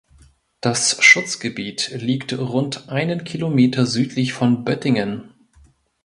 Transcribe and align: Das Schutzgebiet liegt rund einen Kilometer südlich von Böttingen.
Das 0.61 0.99
Schutzgebiet 1.03 1.91
liegt 1.93 2.33
rund 2.33 2.89
einen 2.89 3.23
Kilometer 3.23 3.85
südlich 3.85 4.33
von 4.33 4.63
Böttingen. 4.65 5.31